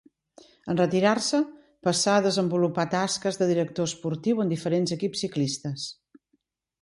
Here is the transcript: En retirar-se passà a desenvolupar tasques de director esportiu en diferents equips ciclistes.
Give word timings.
En 0.73 0.77
retirar-se 0.79 1.41
passà 1.87 2.15
a 2.19 2.23
desenvolupar 2.27 2.85
tasques 2.95 3.37
de 3.41 3.49
director 3.51 3.89
esportiu 3.91 4.41
en 4.45 4.53
diferents 4.57 4.95
equips 4.97 5.25
ciclistes. 5.27 5.85